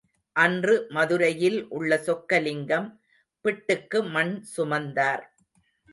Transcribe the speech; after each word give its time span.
அன்று 0.35 0.85
மதுரையில் 0.89 1.67
உள்ள 1.69 1.99
சொக்கலிங்கம் 2.05 2.87
பிட்டுக்கு 3.45 3.99
மண் 4.09 4.33
சுமந்தார். 4.57 5.23